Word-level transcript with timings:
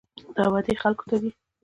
دا 0.35 0.43
وعدې 0.53 0.73
خلکو 0.83 1.03
ته 1.09 1.15
دي. 1.21 1.29